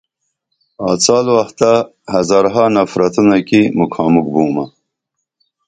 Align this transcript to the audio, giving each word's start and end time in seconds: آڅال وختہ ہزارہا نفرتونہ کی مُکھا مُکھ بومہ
آڅال 0.89 1.25
وختہ 1.35 1.71
ہزارہا 2.13 2.65
نفرتونہ 2.75 3.37
کی 3.47 3.61
مُکھا 3.77 4.03
مُکھ 4.13 4.29
بومہ 4.33 4.65